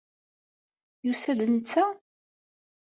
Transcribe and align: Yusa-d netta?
Yusa-d 1.05 1.41
netta? 1.53 1.85